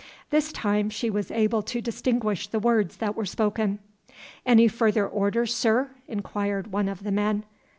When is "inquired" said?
6.07-6.71